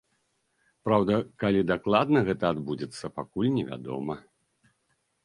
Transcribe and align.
Праўда, 0.87 1.17
калі 1.43 1.61
дакладна 1.71 2.19
гэта 2.29 2.49
адбудзецца, 2.53 3.13
пакуль 3.19 3.53
невядома. 3.59 4.15